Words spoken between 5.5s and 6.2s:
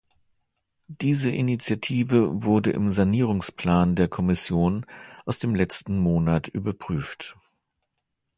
letzten